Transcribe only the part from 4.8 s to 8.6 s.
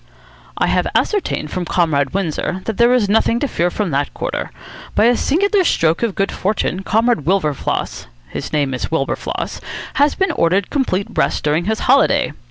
By a singular stroke of good fortune Comrade Wilberfloss his